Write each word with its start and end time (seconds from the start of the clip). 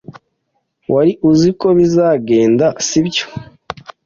Wari 0.93 1.11
uzi 1.29 1.45
uko 1.53 1.67
bizagenda, 1.77 2.65
sibyo? 2.87 3.25